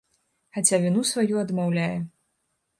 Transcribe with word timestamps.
Хаця 0.57 0.79
віну 0.85 1.05
сваю 1.11 1.35
адмаўляе. 1.45 1.93